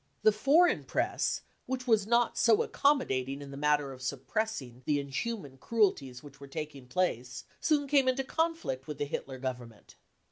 [0.23, 5.59] »The foreign Press, which was not so accommodating in the matter of suppressing the inhuman
[5.59, 9.93] cruelties which were taking place, soon came into conflict with the Hitler Govern ment.